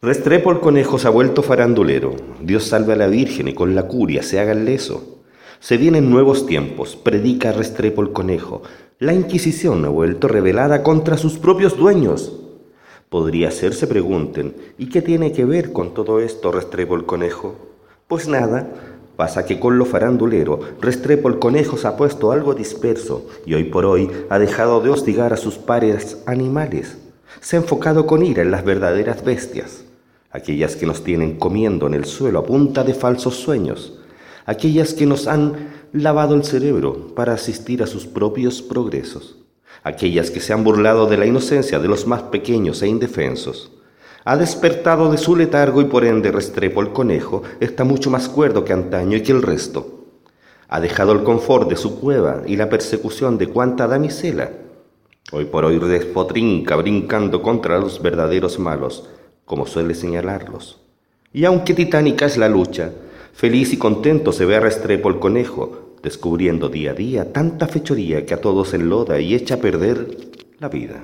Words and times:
Restrepo 0.00 0.52
el 0.52 0.60
conejo 0.60 0.96
se 0.96 1.08
ha 1.08 1.10
vuelto 1.10 1.42
farandulero. 1.42 2.14
Dios 2.40 2.68
salve 2.68 2.92
a 2.92 2.96
la 2.96 3.08
Virgen 3.08 3.48
y 3.48 3.54
con 3.54 3.74
la 3.74 3.88
curia 3.88 4.22
se 4.22 4.38
haga 4.38 4.52
el 4.52 4.64
leso. 4.64 5.24
Se 5.58 5.76
vienen 5.76 6.08
nuevos 6.08 6.46
tiempos, 6.46 6.94
predica 6.94 7.50
Restrepo 7.50 8.02
el 8.02 8.12
conejo. 8.12 8.62
La 9.00 9.12
Inquisición 9.12 9.84
ha 9.84 9.88
vuelto 9.88 10.28
revelada 10.28 10.84
contra 10.84 11.16
sus 11.16 11.38
propios 11.38 11.76
dueños. 11.76 12.32
Podría 13.08 13.50
ser, 13.50 13.74
se 13.74 13.88
pregunten, 13.88 14.54
¿y 14.78 14.88
qué 14.88 15.02
tiene 15.02 15.32
que 15.32 15.44
ver 15.44 15.72
con 15.72 15.94
todo 15.94 16.20
esto 16.20 16.52
Restrepo 16.52 16.94
el 16.94 17.04
conejo? 17.04 17.56
Pues 18.06 18.28
nada, 18.28 18.68
pasa 19.16 19.46
que 19.46 19.58
con 19.58 19.78
lo 19.78 19.84
farandulero, 19.84 20.60
Restrepo 20.80 21.28
el 21.28 21.40
conejo 21.40 21.76
se 21.76 21.88
ha 21.88 21.96
puesto 21.96 22.30
algo 22.30 22.54
disperso 22.54 23.26
y 23.44 23.54
hoy 23.54 23.64
por 23.64 23.84
hoy 23.84 24.08
ha 24.30 24.38
dejado 24.38 24.80
de 24.80 24.90
hostigar 24.90 25.32
a 25.32 25.36
sus 25.36 25.58
pares 25.58 26.22
animales. 26.24 26.98
Se 27.40 27.56
ha 27.56 27.58
enfocado 27.58 28.06
con 28.06 28.24
ira 28.24 28.42
en 28.42 28.52
las 28.52 28.64
verdaderas 28.64 29.24
bestias 29.24 29.87
aquellas 30.30 30.76
que 30.76 30.86
nos 30.86 31.02
tienen 31.04 31.38
comiendo 31.38 31.86
en 31.86 31.94
el 31.94 32.04
suelo 32.04 32.40
a 32.40 32.44
punta 32.44 32.84
de 32.84 32.94
falsos 32.94 33.36
sueños, 33.36 33.98
aquellas 34.46 34.94
que 34.94 35.06
nos 35.06 35.26
han 35.26 35.70
lavado 35.92 36.34
el 36.34 36.44
cerebro 36.44 37.14
para 37.14 37.34
asistir 37.34 37.82
a 37.82 37.86
sus 37.86 38.06
propios 38.06 38.60
progresos, 38.62 39.36
aquellas 39.82 40.30
que 40.30 40.40
se 40.40 40.52
han 40.52 40.64
burlado 40.64 41.06
de 41.06 41.16
la 41.16 41.26
inocencia 41.26 41.78
de 41.78 41.88
los 41.88 42.06
más 42.06 42.22
pequeños 42.24 42.82
e 42.82 42.88
indefensos. 42.88 43.72
Ha 44.24 44.36
despertado 44.36 45.10
de 45.10 45.16
su 45.16 45.36
letargo 45.36 45.80
y 45.80 45.86
por 45.86 46.04
ende 46.04 46.30
Restrepo 46.30 46.82
el 46.82 46.92
conejo 46.92 47.42
está 47.60 47.84
mucho 47.84 48.10
más 48.10 48.28
cuerdo 48.28 48.64
que 48.64 48.74
antaño 48.74 49.16
y 49.16 49.22
que 49.22 49.32
el 49.32 49.42
resto. 49.42 50.04
Ha 50.68 50.80
dejado 50.80 51.12
el 51.12 51.22
confort 51.22 51.70
de 51.70 51.76
su 51.76 51.98
cueva 51.98 52.42
y 52.46 52.56
la 52.56 52.68
persecución 52.68 53.38
de 53.38 53.46
cuanta 53.46 53.86
damisela. 53.86 54.50
Hoy 55.32 55.46
por 55.46 55.64
hoy 55.64 55.78
despotrinca 55.78 56.76
brincando 56.76 57.40
contra 57.40 57.78
los 57.78 58.02
verdaderos 58.02 58.58
malos, 58.58 59.08
como 59.48 59.66
suele 59.66 59.94
señalarlos. 59.94 60.78
Y 61.32 61.44
aunque 61.44 61.74
titánica 61.74 62.26
es 62.26 62.36
la 62.36 62.48
lucha, 62.48 62.92
feliz 63.32 63.72
y 63.72 63.78
contento 63.78 64.30
se 64.30 64.44
ve 64.44 64.54
a 64.54 64.60
Restrepo 64.60 65.08
el 65.08 65.18
conejo, 65.18 65.96
descubriendo 66.02 66.68
día 66.68 66.92
a 66.92 66.94
día 66.94 67.32
tanta 67.32 67.66
fechoría 67.66 68.24
que 68.24 68.34
a 68.34 68.40
todos 68.40 68.74
enloda 68.74 69.20
y 69.20 69.34
echa 69.34 69.56
a 69.56 69.60
perder 69.60 70.16
la 70.60 70.68
vida. 70.68 71.02